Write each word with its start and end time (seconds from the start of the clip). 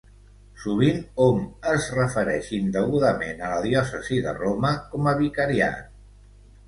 Sovint 0.61 0.95
hom 1.25 1.43
es 1.73 1.89
refereix 1.99 2.49
indegudament 2.59 3.43
a 3.45 3.51
la 3.55 3.61
diòcesi 3.69 4.19
de 4.29 4.35
Roma 4.41 4.73
com 4.95 5.11
a 5.13 5.19
vicariat. 5.25 5.85